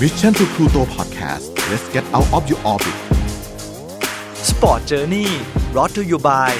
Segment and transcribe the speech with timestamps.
[0.00, 2.96] Mission to Pluto Podcast let's get out of your orbit
[4.50, 5.28] Sport Journey
[5.72, 6.50] brought to you by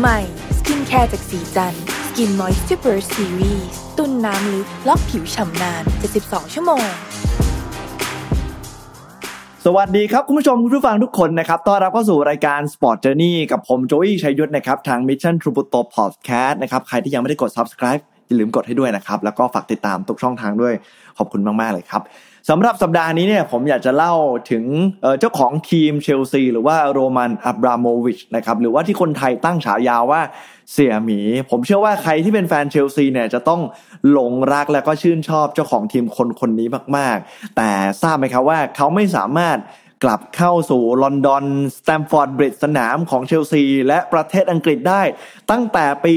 [0.00, 0.18] ใหม่
[0.58, 1.74] สกินแคร์จากศรีจัน
[2.06, 3.66] ทร์ Skin Moisture Series
[3.98, 5.82] ตุนน้ำลึกล็อกผิวฉ่ำนาน
[6.18, 6.86] 72 ชั่วโมง
[9.64, 16.82] สวัสดีครับ คุณผู้ชม คุณผู้ฟังทุกคนนะครับ ต้อนรับเข้าสู่รายการ Sport Journey กับผมโจอี้ชัยยุทธนะครับ ทาง Mission True p u t o Podcast นะครับ
[16.88, 20.74] ใครที่ยังไม่ได้กด Subscribe อย่าลืมกดให้ด้วยนะครับ แล้วก็ฝากติดตามทุกช่องทางด้วย
[21.18, 22.02] ขอบคุณมาก ๆ เลยครับ
[22.50, 24.14] สำหรับสัปดาห์นี้เนี่ยผมอยากจะเล่า
[24.50, 24.64] ถึง
[25.20, 30.20] เจ้าของทีมเชลซี หรือว่าโรมันอับราโมวิชนะครับหรือว่าที่คนไทยตั้งฉายาว่า
[30.72, 31.20] เสี่ยหมี
[31.50, 33.60] ผมเชื่อว่าใครที่เป็นแฟนเชลซีเนี่ยจะต้อง
[34.10, 37.70] หลงรักและก็ชื่นชอบเจ้าของทีมคนคนนี้มาก ๆ แต่
[38.02, 39.58] ทราบไหมครับว่าเขาไม่สามารถ
[40.04, 41.44] กลับเข้าสู่ลอนดอน
[41.78, 45.02] สแตมฟอร์ดบริดสนามของเชลซี และประเทศอังกฤษได้
[45.50, 46.14] ตั้งแต่ปี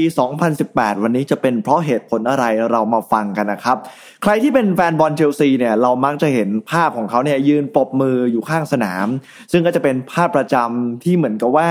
[0.50, 3.78] 2018 วันนี้จะเป็นเพราะเหตุผลอะไรเรามาฟังกันนะครับ
[4.22, 9.06] ใครที่เป็นแฟนบอลเชลซีเนี่ยเรามักจะเห็นภาพของเขาเนี่ยยืนปบมืออยู่ข้างสนาม
[9.52, 11.68] ซึ่งก็จะเป็นภาพประจำที่เหมือนกับว่า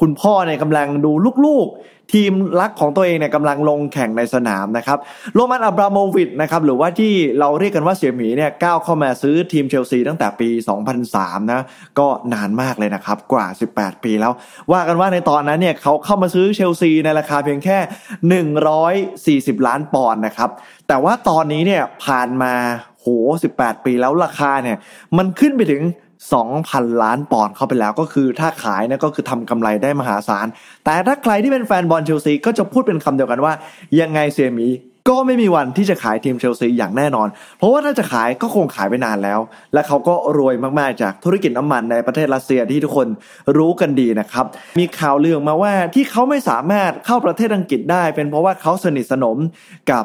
[0.00, 1.12] คุณพ่อเนี่ยกำลังดู
[1.46, 4.98] ลูกๆ ทีมรักของตัวเองเนี่ยกำลังลงแข่งในสนามนะครับ
[5.34, 10.48] โรมันอับราโมวิชนะครับหรือว่าที่เราเรียกกันว่าเสี่ยหมีเนี่ยก้าวเข้ามาซื้อทีมเชลซีตั้งแต่ปี
[11.00, 11.62] 2003 นะ
[11.98, 14.32] ก็นานมากเลยนะครับกว่า 18 ปีแล้ว
[14.72, 17.78] ว่ากันว่าในตอนนั้นเนี่ยเขาเข้ามาซื้อเชลซีในราคาเพียงแค่
[19.56, 20.50] 140 ล้านปอนด์นะครับ
[20.92, 22.52] แต่ว่าตอนนี้เนี่ยผ่านมา
[23.00, 23.06] โห
[23.48, 24.78] 18 ปีแล้วราคาเนี่ย
[25.16, 25.82] มันขึ้นไปถึง
[26.42, 30.46] 2,000 ล้านปอนด์เข้าไปแล้วก็คือถ้าขายเนี่ยก็คือทำกำไรได้มหาศาล
[30.84, 33.52] แต่ถ้าใครที่เป็นแฟนบอลเชลซีก็จะพูดเป็นคำเดียวกันว่า
[34.00, 34.68] ยังไงเซียมี
[35.08, 39.40] ก็ไม่มีวันที่จะขายทีมเชลซีอย่างแน่นอน เพราะว่าถ้าจะขายก็คงขายไปนานแล้ว
[39.72, 43.08] และเขาก็รวยมากๆจากธุรกิจน้ำมันในประเทศรัสเซียที่ทุกคน
[43.56, 44.44] รู้กันดีนะครับ
[44.78, 49.38] มีข่าวเรื่องมาว่าที่เขาไม่สามารถเข้าประเทศอังกฤษได้ เป็นเพราะว่าเขาสนิทสนม
[49.90, 50.04] กับ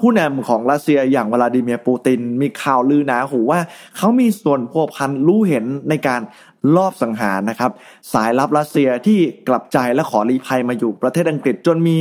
[0.00, 3.60] ผู้นำของรัสเซียอย่างวลาดิเมียร์ปูติน มีข่าวลือหนาหูว่า
[3.96, 6.20] เขามีส่วนพัวพันรู้เห็นในการ
[6.76, 7.70] ลอบสังหารนะครับ
[8.12, 11.98] สายลับรัสเซียที่กลับใจและขอรีภัยมาอยู่ประเทศอังกฤษจนมี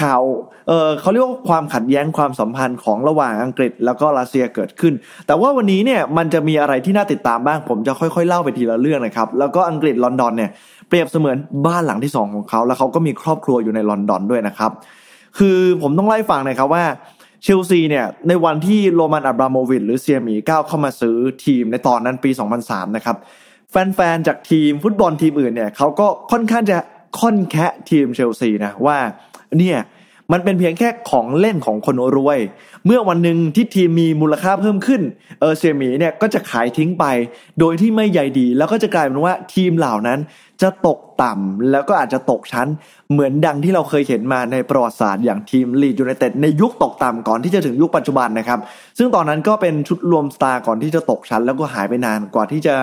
[0.00, 0.22] ข่าว
[0.68, 4.94] เออเขาเรียกว่าความขัดแย้งความสัมพันธ์ของระหว่างอังกฤษแล้วก็รัสเซียเกิดขึ้น
[5.26, 10.50] แต่ว่าวันนี้เนี่ยมันจะมีอะไรที่น่าติดตามบ้างผมจะค่อยๆเล่าไปทีละเรื่องนะครับ แล้วก็อังกฤษลอนดอนเนี่ย
[10.88, 11.36] เปรียบเสมือน
[11.66, 14.70] บ้านหลังที่สองของเขาแล้วเขาก็มีครอบครัวอยู่ในลอนดอนด้วยนะครับ
[15.38, 16.84] คือผมต้องไล่ฟังนะครับว่า
[17.42, 22.30] เชลซีเนี่ยในวันที่โรมันอับราโมวิชหรือเซียมีก้าวเข้ามาซื้อทีมในตอนนั้นปี
[22.62, 23.16] 2003 นะครับ
[23.70, 26.78] แฟนๆจากทีมฟุตบอลทีมอื่นเนี่ยเขาก็ค่อนข้างจะ
[27.20, 28.98] ค่อนแคะทีมเชลซีนะว่า
[29.58, 29.78] เนี่ย
[30.32, 32.38] มันเป็นเพียงแค่ของเล่นของคนรวย
[32.86, 35.02] เมื่อวันหนึ่งที่ทีมมีมูลค่าเพิ่มขึ้น
[35.40, 37.04] เออเสี่ยหมีเนี่ยก็จะขายทิ้งไป
[37.60, 40.18] โดยที่ไม่ใยดี แล้วก็จะกลายเป็นว่าทีมเหล่านั้น
[40.62, 42.68] จะตกต่ำแล้วก็อาจจะตกชั้น
[43.12, 48.60] เหมือนดังที่เราเคยเห็นมาในประวัติศาสตร์อย่างทีมลีดส์ยูไนเต็ดในยุคตกต่ำก่อนที่จะถึงยุคปัจจุบันนะครับ
[48.98, 52.74] ซึ่งตอนนั้นก็เป็นชุดรวมสตาร์ก่อนที่จะตกชั้น แล้วก็หายไปนานกว่าที่จะ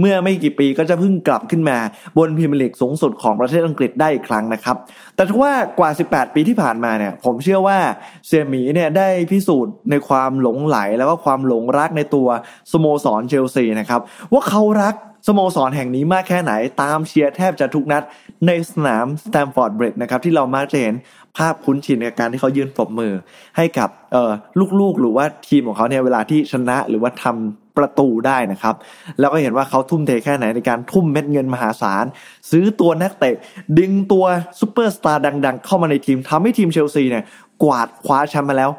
[0.00, 1.78] เมื่อไม่กี่ปีก็จะเพิ่งกลับขึ้นมา
[2.18, 4.76] บนพรีเมียร์ลีกสูงสุดของประเทศอังกฤษได้อีกครั้งนะครับ
[5.14, 7.78] แต่ถ้าว่ากว่า 18 ปีที่ผ่านมาเนี่ยผมเชื่อว่า
[8.26, 12.28] เสี่ยหมีเนี่ยได้พิสูจน์ในความหลงใหลแล้วก็ความหลงรักในตัว
[12.72, 14.00] สโมสรเชลซีนะครับ
[14.32, 14.94] ว่าเขารัก
[15.26, 18.02] สโมสรแห่งนี้มากแค่ไหนตามเชียร์แทบจะทุกนัด
[18.46, 20.94] ในสนามสแตมฟอร์ดบริดจ์นะครับที่เรามักจะเห็น
[21.36, 23.12] ภาพคุ้นชินในการที่เขายืนปรบมือ
[23.56, 24.32] ให้กับเออ
[24.80, 28.74] ลูกๆ หรือว่าทีมของเขาเนี่ยเวลาที่ชนะหรือว่าทำประตูได้นะครับ
[29.18, 32.04] แล้วก็เห็นว่าเขาทุ่มเทแค่ไหนในการทุ่มเม็ดเงินมหาศาล
[32.50, 33.34] ซื้อตัวนักเตะ
[33.78, 34.24] ดึงตัว
[34.60, 37.24] ซูเปอร์สตาร์ดัง ๆ เข้ามาในทีมทำให้ทีมเชลซีเนี่ย
[37.62, 38.70] กวาดคว้าแชมป์มาแล้ว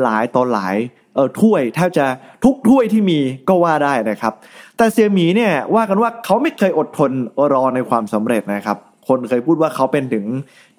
[0.00, 0.76] หลายต่อหลาย
[1.20, 2.06] ออถ้วยแทบจะ
[2.44, 4.32] ทุกถ้วยที่มีก็ว่าได้นะครับ
[4.76, 7.10] แต่เสี่ยหมีเนี่ยว่ากันว่าเขาไม่เคยอดทน
[7.52, 10.24] รอในความสำเร็จนะครับ คนเคยพูดว่าเขาเป็นถึง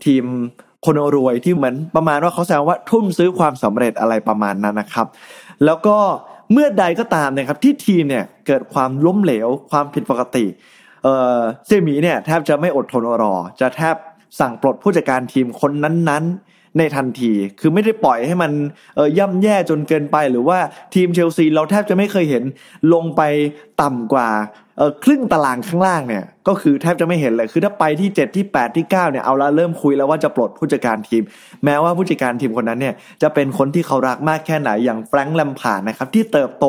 [0.06, 0.24] ทีม
[0.86, 5.08] คนรวยที่เหมือนประมาณว่าเขาแซวว่าทุ่มซื้อความสำเร็จอะไรประมาณนั้นนะครับ
[5.66, 5.98] แล้วก็
[6.52, 10.46] เมื่อใดก็ตามนะครับที่ทีมเนี่ยเกิดความล้มเหลวความผิดปกติ
[11.04, 11.08] เอ
[11.38, 13.96] อเซียหมีเนี่ยแทบจะไม่อดทนรอ จะแทบ
[14.40, 18.52] สั่งปลดผู้จัดการทีมคนนั้นๆ ในทันที คือไม่ได้ปล่อยให้มัน
[18.96, 20.58] เย่ำแย่จนเกินไป หรือว่า
[20.96, 22.44] ทีมเชลซีเราแทบจะไม่เคยเห็น
[22.94, 23.22] ลงไป
[23.82, 24.30] ต่ำกว่า
[25.04, 31.24] ครึ่งตารางข้างล่างเนี่ย ก็คือแทบจะไม่เห็นเลย คือถ้าไปที่ 7 ที่ 8 ที่ 9 เนี่ย เอาละเริ่มคุยแล้วว่าจะปลดผู้จัดการทีม
[31.66, 36.66] แม้ว่าผู้จัดการทีมคนนั้นเนี่ย จะเป็นคนที่เขารักมากแค่ไหน อย่างแฟรงค์แลมพาร์ดนะครับ ที่เติบโต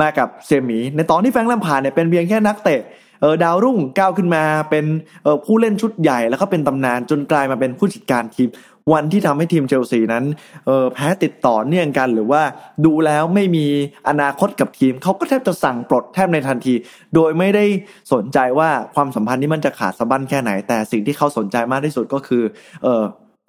[0.00, 2.80] มากับเสี่ยหมี ในตอนที่แฟรงค์แลมพาร์ดเนี่ยเป็นเพียงแค่นักเตะ
[3.20, 4.84] เออดาวรุ่งก้าวขึ้นมาเป็น
[5.22, 8.48] เออผู้เล่นชุดใหญ่แล้วก็เป็นตำนานจนกลายมาเป็นผู้จัดการทีม
[8.92, 10.24] วันที่ทำให้ทีมเชลซีนั้น
[10.66, 12.42] เออแพ้ติดต่อเนื่องกัน หรือว่า
[12.84, 13.66] ดูแล้วไม่มี
[14.08, 16.74] อนาคตกับทีมเขาก็แทบจะสั่งปลดแทบในทันที
[17.14, 17.64] โดยไม่ได้
[18.12, 22.42] สนใจว่าความสัมพันธ์นี้มันจะขาดสะบั้นแค่ไหน แต่สิ่งที่เขาสนใจมากที่สุดก็คือ
[22.82, 23.02] เออ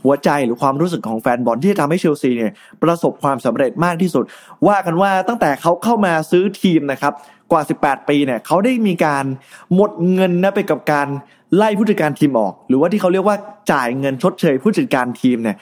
[0.04, 2.54] หัวใจหรือความรู้สึกของแฟนบอลที่จะทำให้เชลซีเนี่ย
[2.84, 4.25] ประสบความสำเร็จมากที่สุด
[4.68, 7.13] ว่ากันว่าตั้งแต่เขาเข้ามาซื้อทีมนะครับ
[7.51, 9.25] กว่า 18 ปีเนี่ยเขาได้มีการ
[9.74, 11.07] หมดเงินนะไปกับการ
[11.55, 13.38] ไล่ผู้จัดการทีมออก หรือว่าที่เขาเรียกว่า
[13.71, 15.57] จ่ายเงินชดเชยผู้จัดการทีมเนี่ย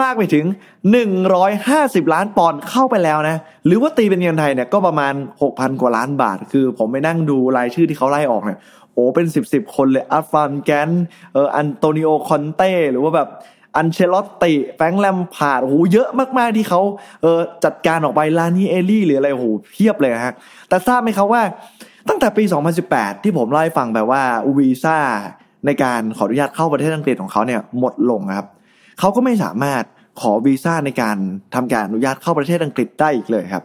[0.00, 0.44] มากไปถึง
[1.28, 3.36] 150 ล้านปอนด์เข้าไปแล้วนะ
[3.66, 8.58] หรือว่าตีเป็นเงินไทยเนี่ยก็ประมาณ 6,000 กว่าล้านบาท คือผมไปนั่งดูรายชื่อที่เขาไล่ออกเนี่ย
[8.94, 10.90] โอ้เป็น10บสคนเลยอัฟรามแกรนท์
[11.32, 13.28] เอออันโตนิโอคอนเต้หรือว่าแบบ
[13.76, 16.80] อันเชลอตติแฟรงค์แลมพาร์ดโอ้โหเยอะมากๆที่เขา
[17.22, 20.34] เออจัดการออกไปรานิเอรี่หรืออะไรโอ้โหเพียบเลยฮะ
[20.68, 21.42] แต่ทราบไหมครับว่า
[22.08, 22.44] ตั้งแต่ปี
[22.84, 24.22] 2018 ที่ผมเล่าให้ฟังแบบว่า
[24.58, 24.98] วีซ่า
[25.66, 28.48] ในการขออนุญาตเข้าประเทศอังกฤษของเขาเนี่ยหมดลงครับ
[28.98, 29.84] เขาก็ไม่สามารถ
[30.20, 31.16] ขอวีซ่าในการ
[31.54, 33.64] ทำการอนุญาตเข้าประเทศอังกฤษได้อีกเลยครับ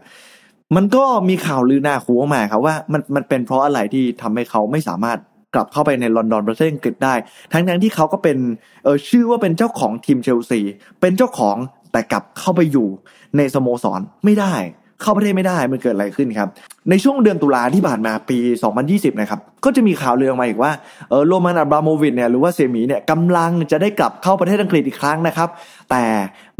[0.76, 5.20] มันก็มีข่าวลือหน้าคูออกมาครับว่ามันมันเป็นเพราะอะไรที่ทำให้เขาไม่สามารถ
[5.54, 7.14] กลับเข้าไปในลอนดอนประเทศอังกฤษได้
[7.52, 8.38] ทั้งทั้งที่เขาก็เป็น
[8.84, 10.62] เออชื่อว่าเป็นเจ้าของทีมเชลซี
[11.02, 11.56] เป็นเจ้าของ
[11.92, 12.88] แต่กลับเข้าไปอยู่
[13.38, 14.56] ในสโมสรไม่ได้
[15.02, 16.50] เข้าประเทศไม่ได้มันเกิดอะไรขึ้นครับ
[16.90, 18.38] ในช่วงเดือนตุลาที่ผ่านมาปี
[18.80, 20.72] 2020 นะครับ ก็จะมีข่าวเรื่องมาอีกว่า
[21.10, 25.50] เออโรมันอับราโมวิชเนี่ยหรือว่าเซมีเนี่ยกำลังจะได้กลับเข้าประเทศอังกฤษอีกครั้งนะครับ
[25.92, 26.06] แต่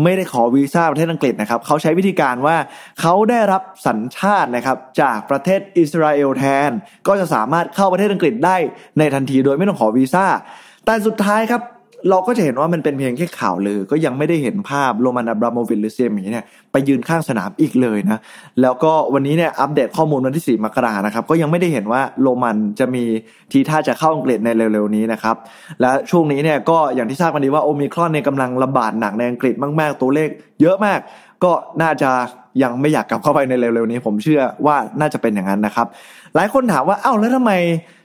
[0.04, 2.58] ไม่ได้ขอวีซ่าประเทศอังกฤษนะครับเขาใช้วิธีการว่า
[3.02, 6.70] เขาได้รับสัญชาตินะครับจากประเทศอิสราเอลแทน
[7.08, 8.58] ก็จะสามารถเข้าประเทศอังกฤษได้
[8.98, 10.26] ในทันทีโดยไม่ต้องขอวีซ่า
[10.86, 11.62] แต่สุดท้ายครับ
[12.10, 18.20] เราก็จะเห็นว่ามันเป็นเพียงแค่ข่าวลือ ก็ยังไม่ได้เห็นภาพโรมันอับราโมวิชหรือเซียมีเนี่ยไปยืนข้างสนามอีกเลยนะ
[18.62, 23.04] แล้วก็วันนี้เนี่ยอัปเดตข้อมูลวันที่ 4 มกรานะครับ ก็ยังไม่ได้เห็นว่าโรมันจะมี
[23.52, 25.36] ทีท่าจะเข้าอังกฤษในเร็วๆนี้นะครับ
[25.82, 30.30] และช่วงนี้เนี่ยก็อย่างที่ทราบกันดีว่าโอมิครอนในกำลังระบาดหนักในอังกฤษมาก ๆ ตัวเลข
[30.62, 31.00] เยอะมาก
[31.44, 32.12] ก็น่าจะ
[32.64, 35.88] ยังไม่อยากกลับเข้าไปในเร็วๆนี้ ผมเชื่อว่าน่าจะเป็นอย่างนั้นนะครับ
[36.36, 37.52] หลายคนถามว่าเอ้าแล้วทำไม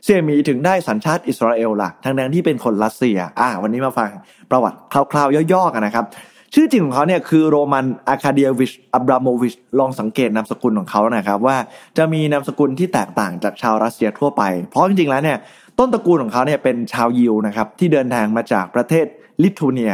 [0.04, 4.10] เซียมีถึงได้สัญชาติอิสราเอลล่ะทั้งนั้นที่เป็นคนรัสเซีย อ่า วันนี้มาฟัง
[4.50, 4.76] ประวัติ
[5.12, 6.06] คร่าวๆย่อๆกันนะครับ
[6.54, 11.56] ชื่อจริงของเขาเนี่ยคือโรมันอาคาเดียวิชอับราโมวิชลองสังเกตนามสกุลของเขานะครับ ว่า
[11.98, 15.38] จะมีนามสกุลที่แตกต่างจากชาวรัสเซียทั่วไป เพราะจริงๆแล้วเนี่ย
[15.78, 19.06] ต้นตระกูลของเขาเนี่ยเป็นชาวยิวนะครับที่เดินทางมาจากประเทศ
[19.42, 19.92] ลิทัวเนีย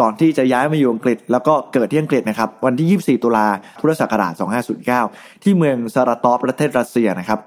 [0.00, 3.46] ก่อนที่จะย้ายมาอยู่อังกฤษ แล้วก็เกิดที่อังกฤษนะครับวันที่ 24 ตุลา
[3.80, 4.32] พุทธศักราช
[4.88, 7.40] 2509 ที่เมืองซาราตอฟประเทศรัสเซียนะครับ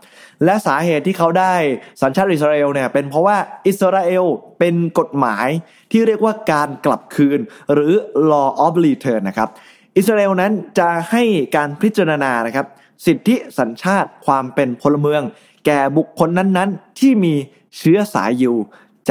[0.45, 1.53] และสาเหตุที่เขาได้
[2.01, 3.37] สัญชาติอิสราเอลเนี่ยเป็นเพราะว่า
[3.67, 4.25] อิสราเอล
[4.59, 5.47] เป็นกฎหมาย
[5.91, 7.39] ที่เรียกว่าการกลับคืน
[7.73, 7.93] หรือ
[8.31, 9.49] law of return นะครับ
[9.97, 11.23] อิสราเอลนั้นจะให้
[11.55, 12.65] การพิจารณานะครับ
[13.05, 15.21] สิทธิสัญชาติความเป็นพลเมือง
[15.65, 17.33] แก่บุคคลนั้นๆ ที่มี
[17.77, 18.57] เชื้อสายอยู่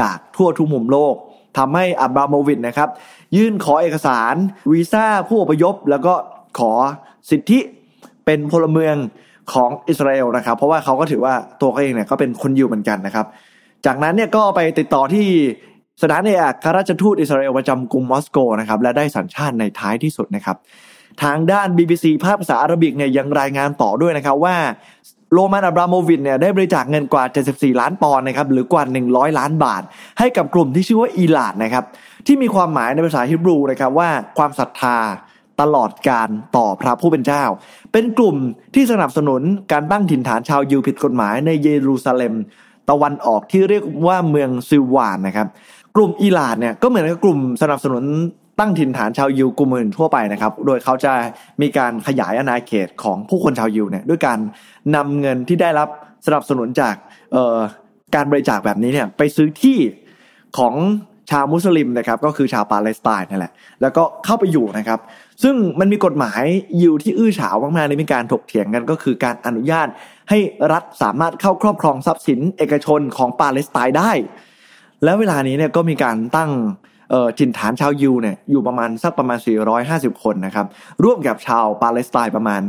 [0.01, 1.15] จากทั่วทุกมุมโลก
[1.59, 2.89] ทำให้อับราโมวิชนะครับ
[3.37, 4.35] ยื่นขอเอกสาร
[4.73, 6.15] วีซ่าผู้อพยพ แล้วก็
[6.59, 6.73] ขอ
[7.31, 7.59] สิทธิ
[8.25, 8.97] เป็นพลเมือง
[9.53, 13.27] ของอิสราเอลนะครับ เพราะว่าเขาก็ถือว่าตัวเขาเองเนี่ยก็เป็นคนยิวเหมือนกันนะครับ
[13.87, 15.27] จากนั้นเนี่ยก็ไปติดต่อที่
[16.03, 20.57] สถานเอกอัครราชทูตอิสราเอลประจำกรุงมอสโกนะครับและได้สัญชาติในท้ายที่สุดนะครับ
[21.23, 24.57] ทางด้าน BBC ภาคภาษาอาหรับิกเนี่ยยังรายงานต่อด้วยนะครับว่า
[25.35, 29.83] โรมันอับราโมวินเนี่ยได้บริจาคเงินกว่า 74 ล้านปอนด์นะครับหรือกว่า 100 ล้านบาท
[30.19, 31.85] ให้กับกลุ่มที่ชื่อว่าอีลาดนะครับ
[32.27, 34.09] ที่มีความหมายในภาษาฮิบรูนะครับว่า
[34.39, 34.99] ความศรัทธา
[35.61, 37.43] ตลอดการต่อพระผู้เป็นเจ้า
[37.93, 38.37] เป็นกลุ่ม
[38.75, 39.43] ที่สนับสนุน
[39.73, 42.35] การตั้งถิ่นฐานชาวยิวผิดกฎหมายในเยรูซาเล็ม
[42.91, 45.49] ตะวันออกที่เรียกว่าเมืองซิวานนะครับ
[45.97, 48.05] กลุ่มอิหลาดเนี่ยก็เหมือนกับกลุ่มสนับสนุน
[48.59, 51.13] ตั้งถิ่นฐานชาวยิวกลุ่มอื่นทั่วไปนะครับ โดยเขาจะ
[51.63, 54.39] มีการขยายอาณาเขตของผู้คนชาวยิวเนี่ยด้วยการ
[54.97, 55.89] นำเงินที่ได้รับ
[56.27, 56.95] สนับสนุนจาก
[58.15, 59.79] การบริจาคแบบนี้เนี่ยไปซื้อที่
[60.59, 60.75] ของ
[61.31, 63.53] ชาวมุสลิมนะครับก็คือชาวปาเลสไตน์นั่นแหละ
[63.83, 65.01] แล้วก็เข้าไปอยู่นะครับ
[65.43, 66.43] ซึ่งมันมีกฎหมาย
[66.81, 69.89] อยู่ที่อื้อฉาวมากๆในมีการถกเถียงกันก็คือการอนุญาต
[70.31, 70.39] ให้
[70.73, 74.13] รัฐสามารถเข้าครอบครองทรัพย์สินเอกชนของปาเลสไตน์ได้
[75.05, 76.51] แล้วเวลานี้เนี่ยก็มีการตั้ง
[77.39, 79.39] จินฐานชาวยิวเนี่ยอยู่ประมาณสักประมาณ
[79.81, 80.67] 450 คนนะครับ
[81.05, 82.63] ร่วมกับชาวปาเลสไตน์ประมาณ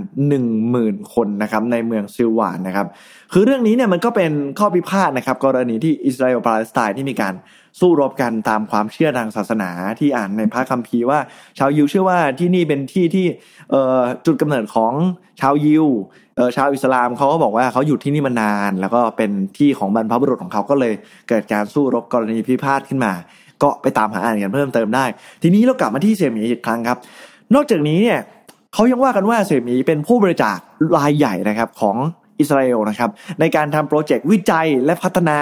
[0.54, 2.88] 10,000 คนนะครับในเมืองซิลวานนะครับ
[3.34, 7.34] คือเรื่องนี้เนี่ยมันก็เป็นข้อพิพาทนะครับกรณีที่อิสราเอลปาเลสไตน์ที่มีการ
[7.80, 11.20] สู้รบกันตามความเชื่อทางศาสนาที่อ่านในพระคัมภีร์ว่า
[11.58, 13.26] ชาวยิวเชื่อว่าที่นี่เป็นที่ที่
[14.26, 14.94] จุดกำเนิดของ
[15.42, 15.86] ชาวยิว
[16.56, 20.94] ชาวอิสลามเขาก็บอกว่าเขาอยู่ที่นี่มานาน แล้วก็เป็นที่ของบรรพบุรุษของเขาก็เลย
[21.30, 23.14] เกิดการสู้รบกรณีพิพาทขึ้นมา
[23.64, 25.06] ก็ไปตามหาอ่านกันเพิ่มเติมได้
[25.44, 26.98] ทีนี้เรากลับมาที่เสี่ยหมีอีกครั้งครับ
[27.56, 28.20] นอกจากนี้เนี่ย
[28.74, 30.58] เขายังว่ากันว่าเสี่ยหมีเป็นผู้บริจาค
[30.98, 31.98] รายใหญ่นะครับของ
[32.40, 33.10] อิสราเอลนะครับ
[33.40, 35.38] ในการทำโปรเจกต์วิจัยและพัฒนา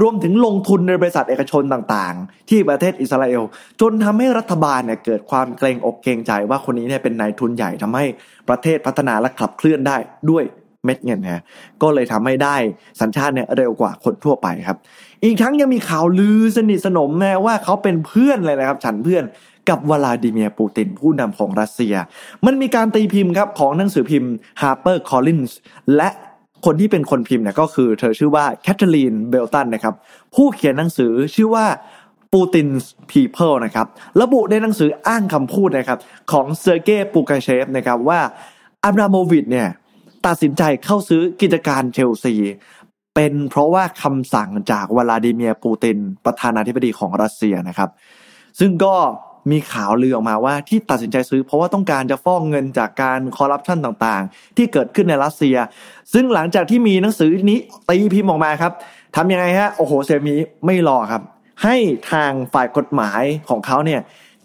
[0.00, 3.42] รวมถึงลงทุนในบริษัทเอกชนต่างๆ ที่ประเทศอิสราเอล
[3.80, 8.04] จนทำให้รัฐบาลเนี่ยเกิดความเกรงอกเกรงใจว่าคนนี้เนี่ยเป็นนายทุนใหญ่ทำให้
[8.48, 9.96] ประเทศพัฒนาและขับเคลื่อนได้
[10.30, 10.44] ด้วย
[10.86, 11.42] เม็ดเงินฮะ
[11.82, 12.56] ก็เลยทำให้ได้
[13.00, 14.78] สัญชาติเนี่ยเร็วกว่าคนทั่วไปครับ
[15.24, 19.24] อีกทั้งยังมีข่าวลือสนิทสนมแม้ว่าเขาเป็นเพื่อนเลยนะครับ ฉันเพื่อน
[19.68, 21.94] กับวลาดิเมียร์ปูตินผู้นำของรัสเซีย
[22.46, 25.52] มันมีการตีพิมพ์ครับของหนังสือพิมพ์ Harper Collins
[25.96, 26.08] และ
[26.64, 29.94] คนที่เป็นคนพิมพ์เนี่ยก็คือเธอชื่อว่าแคทเธอรีนเบลตันนะครับ
[30.34, 31.66] ผู้เขียนหนังสือชื่อว่า
[32.34, 32.68] ปูติน
[33.12, 33.86] People นะครับ
[34.20, 35.98] ระบุในหนังสืออ้างคำพูดนะครับ
[36.32, 38.20] ของเซอร์เกย์ปูกาเชฟนะครับว่า
[38.84, 39.68] อับราโมวิชเนี่ย
[40.26, 42.34] ตัดสินใจเข้าซื้อกิจการเชลซี
[43.14, 47.90] เป็นเพราะว่าคำสั่งจากวลาดิเมียร์ปูติน ประธานาธิบดีของรัสเซียนะครับ
[48.60, 48.94] ซึ่งก็
[49.50, 55.56] มีข่าวลือออกมาว่าที่ตัดสินใจซื้อ เพราะว่าต้องการจะฟอกเงินจากการคอร์รัปชันต่างๆ ที่เกิดขึ้นในรัสเซีย
[56.12, 58.72] ซึ่งหลังจากที่มีหนังสือนี้ตีพิมพ์ออกมาครับ
[59.16, 60.34] ทำยังไงฮะโอ้โหเสี่ยหมี
[60.66, 61.22] ไม่รอครับ
[61.62, 61.76] ให้
[62.12, 64.00] ทางฝ่ายกฎหมายของเขาเนี่ย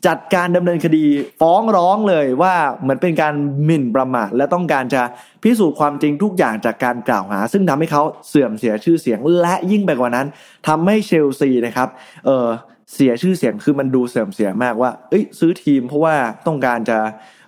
[0.08, 1.06] จัดการดำเนินคดี
[1.42, 3.34] ฟ้องร้องเลยว่าเหมือนเป็นการ
[3.66, 5.02] หมิ่นประมาทและต้องการจะ
[5.44, 10.28] พิสูจน์ความจริงทุกอย่างจากการกล่าวหา ซึ่งทำให้เขาเสื่อมเสียชื่อเสียงและยิ่งไปกว่านั้น
[10.68, 11.90] ทำให้เชลซีนะครับ
[12.26, 12.48] เออ
[12.96, 16.16] เสียชื่อเสียงคือมันดูเสื่อมเสียมากว่า เอ้ยซื้อทีมเพราะว่า
[16.48, 16.98] ต้องการจะ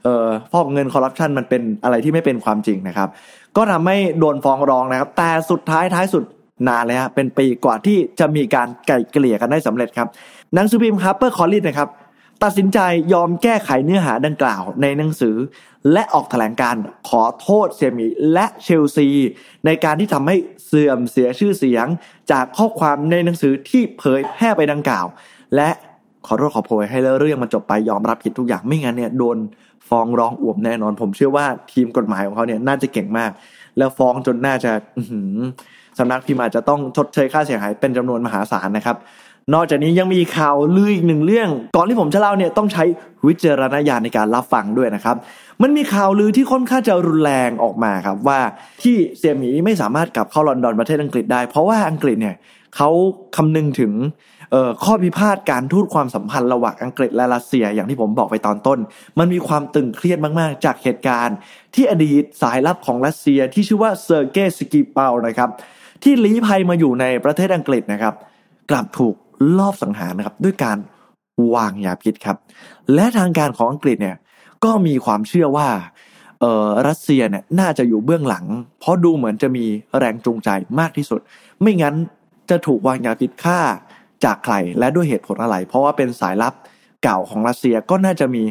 [0.04, 3.10] เอ่อฟอกเงินคอร์รัปชันมันเป็นอะไรที่ไม่เป็นความจริงนะครับ
[3.58, 6.24] ก็ทำให้โดนฟ้องร้องนะครับ แต่สุดท้ายท้ายสุด
[6.68, 10.08] นานเลยฮะเป็นปีกว่าที่จะมีการไกล่เกลี่ยกันได้สำเร็จครับ
[10.54, 11.90] หนังสือพิมพ์ Harper Collins นะครับ
[12.44, 12.80] ตัดสินใจ
[13.14, 15.36] ยอมแก้ไขเนื้อหาดังกล่าวในหนังสือ
[15.94, 16.76] และออกแถลงการณ์
[17.10, 19.08] ขอโทษเสี่ยหมีและเชลซี
[19.66, 20.36] ในการที่ทำให้
[20.66, 21.88] เสื่อมเสียชื่อเสียง
[22.32, 25.06] จากข้อความในหนังสือที่เผยแพร่ไปดังกล่าว
[25.56, 25.70] และ
[26.28, 29.38] ขอโทษขอโพยให้เรื่องมันจบไปยอมรับผิดทุกอย่างไม่งั้นเนี่ยโดน
[29.90, 33.32] ฟ้องร้องอ่วมแน่นอน ผมเชื่อว่าทีมกฎหมายของเขาเนี่ยน่าจะเก่งมาก
[33.78, 34.72] แล้วฟ้องจนน่าจะ
[36.00, 38.98] สำนักพิมพ์อาจจะต้องชดเชยค่าเสียหายเป็นจำนวนมหาศาลนะครับ
[39.54, 42.84] นอกจากนี้ยังมีข่าวลืออีกหนึ่งเรื่อง ก่อนที่ผมจะเล่าเนี่ยต้องใช้
[43.28, 45.16] วิจารณญาณในการรับฟังด้วยนะครับ
[45.62, 48.40] มันมีข่าวลือที่ค่อนข้างจะรุนแรงออกมาครับว่า
[48.82, 52.36] ที่เซียหมีไม่สามารถกลับเข้าลอนดอนประเทศอังกฤษได้ เพราะว่าอังกฤษเนี่ย
[52.76, 52.90] เขา
[53.36, 53.92] คำนึงถึง
[54.84, 58.80] ข้อพิพาทการทูตความสัมพันธ์ระหว่างอังกฤษและรัสเซียอย่างที่ผมบอกไปตอนต้น
[59.20, 61.36] มันมีความตึงเครียดมาก ๆ จากเหตุการณ์
[61.76, 65.50] ที่อดีตสายลับของรัสเซียที่ชื่อว่าเซอร์เกย์สกริปาลนะครับ
[66.04, 68.14] ที่ลี้ภัยมาอยู่ในประเทศอังกฤษนะครับ
[68.72, 69.16] กลับถูก
[69.58, 70.78] ลอบสังหารนะครับ ด้วยการ
[71.54, 72.38] วางยาพิษครับ
[72.94, 74.18] และทางการของอังกฤษเนี่ย
[74.64, 75.70] ก็มีความเชื่อว่า
[76.40, 78.46] เออรัสเซียเนี่ยน่าจะอยู่เบื้องหลัง
[78.80, 79.66] เพราะดูเหมือนจะมี
[79.98, 80.50] แรงจูงใจ
[80.80, 81.20] มากที่สุด
[81.62, 81.96] ไม่งั้น
[82.50, 83.60] จะถูกวางยาพิษฆ่า
[84.24, 86.54] จากใครและด้วยเหตุผลอะไร เพราะว่าเป็นสายลับ
[87.04, 88.44] เก่าของรัสเซียก็น่าจะมี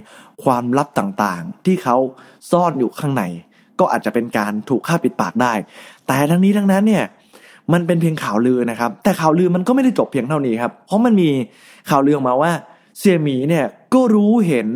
[0.45, 1.97] ความลับต่างๆ ที่เขา
[2.51, 3.25] ซ่อนอยู่ข้างใน
[3.81, 5.53] ก็อาจจะเป็นการถูกฆ่าปิดปากได้
[6.07, 7.05] แต่ทั้งนี้ทั้งนั้นเนี่ย
[7.73, 11.31] มันเป็นเพียงข่าวลือนะครับ แต่ข่าวลือมันก็ไม่ได้จบเพียงเท่านี้ครับ เพราะมันมี
[11.90, 12.52] ข่าวลือออกมาว่า
[12.99, 14.69] เซียหมีเนี่ยก็รู้เห็น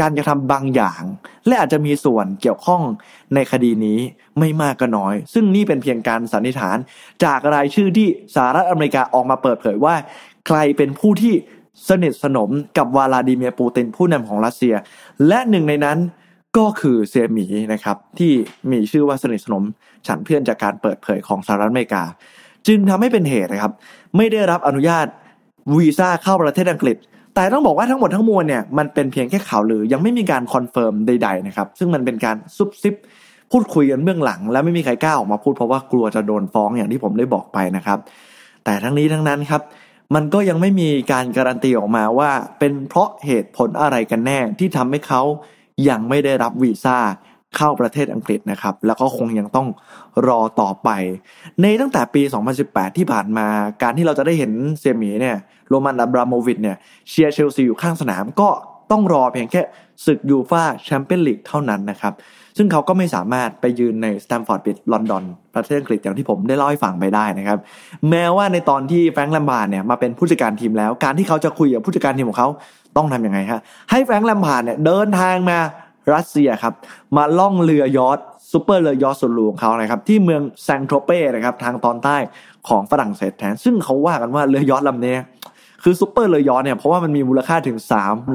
[0.00, 1.02] การกระทำบางอย่าง
[1.46, 2.82] และอาจจะมีส่วนเกี่ยวข้อง
[3.34, 3.98] ในคดีนี้
[4.38, 6.76] ไม่มากก็น้อย ซึ่งนี่เป็นเพียงการสันนิษฐาน
[7.24, 9.94] จากรายชื่อที่สหรัฐอเมริกาออกมาเปิดเผยว่า
[10.46, 11.34] ใครเป็นผู้ที่
[11.88, 14.74] สนิทสนมกับวลาดิเมียร์ปูตินผู้นำของรัสเซีย
[15.28, 15.98] และหนึ่งในนั้น
[16.56, 18.32] ก็คือเสี่ยหมีนะครับที่
[18.70, 19.64] มีชื่อว่าสนิทสนม
[20.06, 22.02] ฉันเพื่อนจากการเปิดเผยของสหรัฐอเมริกา
[22.66, 23.72] จึงทำให้เป็นเหตุนะครับ
[24.16, 25.06] ไม่ได้รับอนุญาต
[25.76, 26.96] วีซ่าเข้าประเทศอังกฤษ
[27.34, 32.94] แต่ต้องบอกว่าทั้งหมดทั้งมวลเนี่ยมันเป็นเพียงแค่ข่าวลือยังไม่มีการคอนเฟิร์มใดๆนะครับซึ่งมันเป็นการซุบซิบ
[33.52, 37.98] พูดคุยกันเบื้องหลัง และไม่มีใครกล้าออกมาพูดเพราะว่ากลัวจะโดนฟ้องอย่างที่ผมได้บอกไปนะครับ
[38.64, 39.62] แต่ทั้งนี้ทั้งนั้นครับ
[40.14, 45.22] มันก็ยังไม่มีการการันตีออกมาว่า เป็นเพราะเหตุผลอะไรกันแน่ที่ทำให้เขา
[45.88, 46.98] ยังไม่ได้รับวีซ่า
[47.56, 49.68] เข้าประเทศอังกฤษนะครับ แล้วก็คงยังต้อง
[50.28, 50.90] รอต่อไป
[51.60, 52.22] ในตั้งแต่ปี
[52.60, 53.46] 2018 ที่ผ่านมา
[53.82, 55.36] การที่เราจะได้เห็นเซมีเนี่ย
[55.68, 56.76] โรมันอับราโมวิชเนี่ย
[57.08, 58.48] เชียร์เชลซีอยู่ข้างสนามก็
[58.90, 59.62] ต้องรอเพียงแค่
[60.06, 62.12] ศึกยูฟาแชมเปี้ยนลีกเท่านั้นนะครับ
[62.56, 67.58] ซึ่งเขาก็ไม่สามารถไปยืนในสแตมฟอร์ดบริดจ์ลอนดอน ประเทศอังกฤษอย่างที่ผมได้เล่าให้ฟังไปได้นะครับ
[68.10, 72.48] แม้ว่าในตอนที่แฟรงค์แลมพาร์ดเนี่ยมาเป็นผู้จัดการทีมแล้ว การที่เขาจะคุยกับผู้จัดการทีมของเขา
[72.96, 73.60] ต้องทำยังไงฮะ
[73.90, 75.58] ให้แฟรงค์แลมพาร์ดเนี่ยเดินทางมา
[76.14, 76.74] รัสเซียครับ
[77.16, 78.18] มาล่องเรือยอชต์
[78.52, 82.16] ซูเปอร์เรือยอชต์สุดหรูของเขานะครับ ที่เมืองแซงโทรเป้นะครับทางตอนใต้
[82.68, 85.16] ของฝรั่งเศสแทน ซึ่งเขาว่ากันว่าเรือยอชต์ลำนี้
[85.82, 87.78] คือซูเปอร์เรือยอชต์เนี่ยเพราะว่ามันมีมูลค่าถึง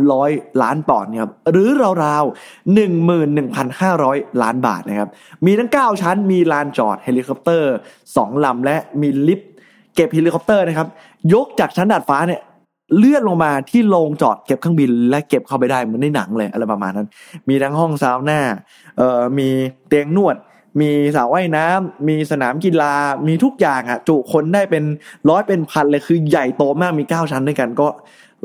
[0.02, 1.70] 300 ล้านปอนด์ครับหรือ
[2.06, 2.78] ราวๆ
[3.58, 5.10] 11,500 ล้านบาทนะครับ
[5.46, 7.74] มีทั้ง 9 ชั้นมีลานจอดเฮลิคอปเตอร์
[8.10, 9.50] 2 ลำและมีลิฟต์
[9.96, 10.88] เก็บเฮลิคอปเตอร์นะครับ
[11.34, 12.42] ยกจากชั้นดาดฟ้าเนี่ย
[12.98, 17.08] เลื่อนลงมาที่โรงจอดเก็บเครื่องบิน และเก็บเข้าไปได้เหมือนในหนังเลยอะไรประมาณนั้น
[17.50, 18.40] มีทั้งห้องซาวน่า
[18.98, 19.50] เอ่อมี
[19.88, 20.36] เตียงนวด
[20.82, 22.94] มีสระว่ายน้ำมีสนามกีฬา
[23.28, 24.84] มีทุกอย่างอะจุคนได้เป็น
[25.30, 27.88] ร้อยเป็นพันเลยคือใหญ่โตมากมีเก้าชั้นด้วยกันก็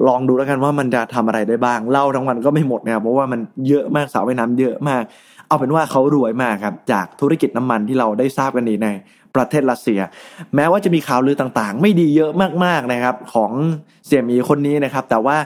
[0.06, 5.02] ลองดูแล้วกันว่ามันจะทำอะไรได้บ้างเล่าทั้งวันก็ไม่หมดนะครับเพราะว่ามันเยอะมากสระว่ายน้ำเยอะมาก
[5.48, 8.88] เอาเป็นว่าเขารวยมากครับจากธุรกิจน้ำมันที่เราได้ทราบกันดีใน
[9.34, 10.00] ประเทศรัสเซีย
[10.54, 12.30] แม้ว่าจะมีข่าวลือต่างๆ ไม่ดีเยอะ
[12.64, 13.52] มากๆนะครับของ
[14.06, 15.36] เสี่ยมีคนนี้นะครับ แต่ว่า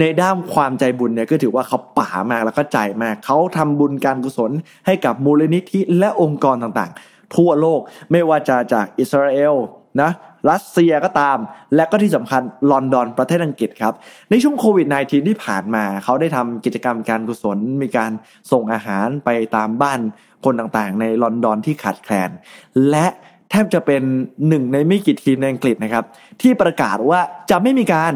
[0.00, 4.50] ในด้านความใจบุญเนี่ยก็ถือว่าเขาป่ามากแล้วก็ใจมากเขาทำบุญการกุศล
[4.86, 7.80] ให้กับมูลนิธิและองค์กรต่างๆ ทั่วโลก
[8.12, 9.54] ไม่ว่าจะจากอิสราเอล
[10.00, 10.10] นะ
[10.50, 11.38] รัสเซียก็ตาม
[11.74, 13.94] และก็ที่สำคัญลอนดอนประเทศอังกฤษครับ
[14.30, 18.12] ในช่วงโควิด -19 ที่ผ่านมาเขาได้ทำกิจกรรมการกุศล มีการ
[18.52, 20.00] ส่งอาหารไปตามบ้าน
[20.44, 22.30] คนต่างๆ ในลอนดอนที่ขาดแคลน
[22.90, 23.06] และ
[23.50, 24.02] แทบจะเป็น
[24.48, 26.04] หนึ่งในไม่กี่ทีมในอังกฤษนะครับ
[26.42, 28.12] ที่ประกาศว่าจะไม่มีการ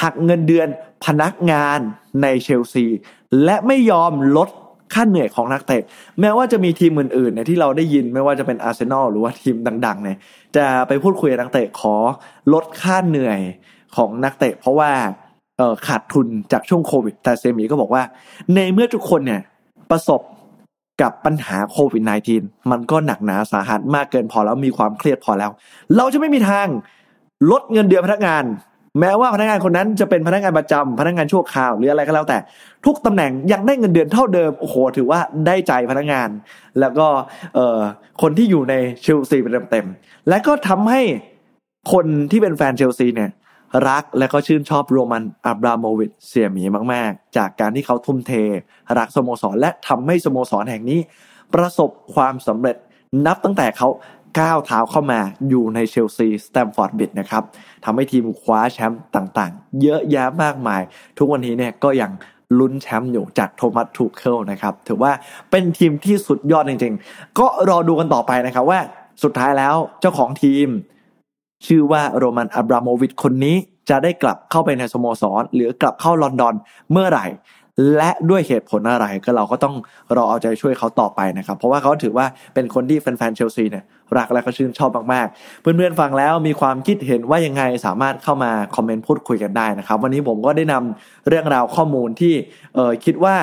[0.00, 0.68] หักเงินเดือน
[1.04, 1.78] พนักงาน
[2.22, 2.86] ในเชลซี
[3.44, 4.48] และไม่ยอมลด
[4.94, 5.82] ค่าเหนื่อยของนักเตะ
[6.20, 10.16] แม้ว่าจะมีทีมอื่นๆเนี่ยที่เราได้ยินไม่ว่าจะเป็นอาร์เซนอลหรือว่าทีมดังๆเนี่ย
[10.56, 11.94] จะไปพูดคุยกับนักเตะขอ
[12.52, 13.40] ลดค่าเหนื่อย
[13.96, 14.90] ของนักเตะ เพราะว่า
[15.56, 18.02] เขาดทุนจากช่วงโควิด แต่เซมีก็บอกว่า
[18.54, 19.40] ในเมื่อทุกคนเนี่ย
[19.90, 20.20] ประสบ
[21.02, 22.02] กับปัญหาโควิด
[22.36, 25.50] -19 มันก็หนักหนาสาหัสมากเกินพอแล้วมีความเครียดพอแล้ว
[25.96, 26.66] เราจะไม่มีทาง
[27.50, 28.44] ลดเงินเดือนพนักงาน
[29.00, 32.38] แม้ว่าพนักงานคนนั้นจะเป็นพนักงานประจำพนักงานชั่วคราวหรืออะไรก็แล้วแต่
[32.86, 36.28] ทุกตำแหน่งยังได้เงินเดือนเท่าเดิมโอ้โหถือว่าได้ใจพนักงาน
[36.80, 37.06] แล้วก็
[37.54, 37.80] เอ่อ
[38.22, 41.02] คนที่อยู่ในเชลซีเป็นเต็มๆและก็ทำให้
[41.92, 43.30] คนที่เป็นแฟนเชลซีเนี่ย
[43.88, 48.32] รักและก็ชื่นชอบโรมันอับราโมวิชเสียหมีมาก ๆ จากการที่เขาทุ่มเท
[48.98, 51.00] รักสโมสรและทำให้สโมสรแห่งนี้
[51.54, 52.76] ประสบความสำเร็จ
[53.26, 53.88] นับตั้งแต่เขา
[54.40, 57.42] ก้าวเท้าเข้ามาอยู่ในเชลซี Stamford Bridge นะครับ
[57.84, 60.82] ทำให้ทีมคว้าแชมป์ต่างๆ เยอะแยะมากมาย
[61.18, 62.10] ทุกวันนี้เนี่ยก็ยัง
[62.58, 65.12] ลุ้นแชมป์อยู่จากโทมัสทูเคิลนะครับถือว่า
[65.50, 68.80] เป็นทีมที่สุดยอดจริงๆ ก็รอดูกันต่อไปนะครับว่า
[69.22, 70.68] สุดท้ายแล้วเจ้าของทีม
[71.66, 73.56] ชื่อว่าโรมันอับราโมวิชคนนี้
[73.90, 76.54] จะได้กลับเข้าไปในสโมสร หรือกลับเข้าลอนดอน
[76.92, 77.26] เมื่อไหร่
[77.96, 79.74] และด้วยเหตุผลอะไรก็เราก็ต้อง
[80.16, 83.84] รอเอาใจช่วยเขาต่อไปนะครับ เพราะว่าเขาถือว่าเป็นคนที่แฟนๆเชลซีเนี่ย
[84.18, 92.34] รักและก็ชื่นชอบมากๆ เพื่อนๆฟังแล้วมีความคิดเห็นว่ายังไงสามารถเข้ามาคอมเมนต์พูดคุยกันได้นะครับ วันนี้ผมก็ได้นำเรื่องราวข้อมูลที่
[93.04, 93.36] คิดว่า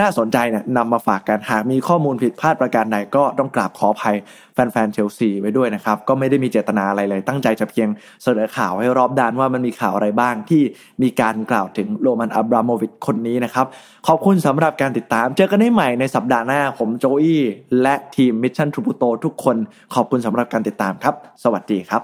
[0.00, 4.16] น่าสนใจเนี่ยนำมาฝากกันหากมีข้อมูลผิดพลาดประการใดก็ต้องกราบขออภัย
[4.54, 7.88] แฟนๆเชลซีไว้ด้วยนะครับ ก็ไม่ได้มีเจตนาอะไรเลย ตั้งใจจะเพียง
[8.22, 10.62] เสนอข่าวให้รอบด้านว่ามันมีข่าวอะไรบ้างที่
[11.02, 13.66] มีการกล่าวถึงโรมันอับราโมวิชคนนี้นะครับ
[14.06, 17.42] ขอบคุณสำหรับการติดตาม เจอกันได้ใหม่ในสัปดาห์หน้าผมโจอี้
[17.82, 19.56] และทีม Mission To Pluto ทุกคน
[19.94, 22.02] ขอบคุณสำหรับการติดตามครับ สวัสดีครับ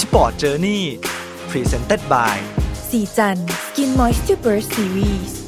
[0.00, 0.80] Sport Journey
[1.50, 2.36] Presented by
[2.90, 5.47] ศรีจันทร์ Skin Moisture Burst Series